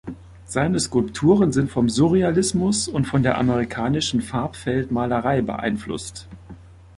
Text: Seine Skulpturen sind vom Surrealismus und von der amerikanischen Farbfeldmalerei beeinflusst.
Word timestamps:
Seine 0.47 0.79
Skulpturen 0.79 1.51
sind 1.51 1.69
vom 1.69 1.87
Surrealismus 1.87 2.87
und 2.87 3.05
von 3.05 3.21
der 3.21 3.37
amerikanischen 3.37 4.23
Farbfeldmalerei 4.23 5.43
beeinflusst. 5.43 6.27